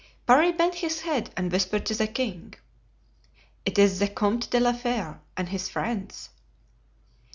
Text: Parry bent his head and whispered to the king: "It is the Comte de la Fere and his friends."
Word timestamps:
Parry 0.25 0.51
bent 0.51 0.73
his 0.73 1.01
head 1.01 1.31
and 1.37 1.51
whispered 1.51 1.85
to 1.85 1.93
the 1.93 2.07
king: 2.07 2.55
"It 3.65 3.77
is 3.77 3.99
the 3.99 4.07
Comte 4.07 4.49
de 4.49 4.59
la 4.59 4.73
Fere 4.73 5.19
and 5.37 5.47
his 5.49 5.69
friends." 5.69 6.29